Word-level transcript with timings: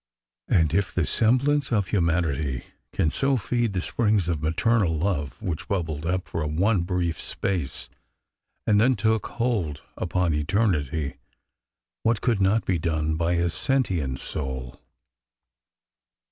''And 0.47 0.73
if 0.73 0.91
the 0.91 1.05
semblance 1.05 1.71
of 1.71 1.89
humanity 1.89 2.63
can 2.91 3.11
so 3.11 3.37
feed 3.37 3.73
the 3.73 3.81
springs 3.81 4.27
of 4.27 4.41
maternal 4.41 4.97
love 4.97 5.39
which 5.43 5.67
bubbled 5.67 6.07
up 6.07 6.27
for 6.27 6.43
one 6.47 6.81
brief 6.81 7.21
space 7.21 7.87
and 8.65 8.81
thus 8.81 8.95
took 8.97 9.27
hold 9.27 9.83
upon 9.95 10.33
eternity, 10.33 11.17
what 12.01 12.21
could 12.21 12.41
not 12.41 12.65
be 12.65 12.79
done 12.79 13.15
by 13.15 13.33
a 13.33 13.47
sentient 13.51 14.17
soul? 14.17 14.81